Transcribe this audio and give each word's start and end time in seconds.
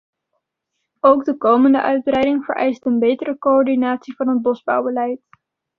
Ook 0.99 1.25
de 1.25 1.37
komende 1.37 1.81
uitbreiding 1.81 2.45
vereist 2.45 2.85
een 2.85 2.99
betere 2.99 3.37
coördinatie 3.37 4.15
van 4.15 4.27
het 4.27 4.41
bosbouwbeleid. 4.41 5.19